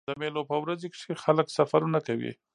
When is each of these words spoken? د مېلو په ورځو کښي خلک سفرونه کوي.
د 0.07 0.09
مېلو 0.21 0.41
په 0.49 0.55
ورځو 0.63 0.91
کښي 0.93 1.13
خلک 1.23 1.47
سفرونه 1.57 1.99
کوي. 2.07 2.31